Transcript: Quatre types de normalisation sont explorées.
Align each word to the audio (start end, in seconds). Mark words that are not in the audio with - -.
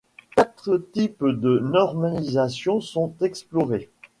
Quatre 0.35 0.77
types 0.77 1.23
de 1.23 1.59
normalisation 1.59 2.79
sont 2.81 3.13
explorées. 3.21 3.91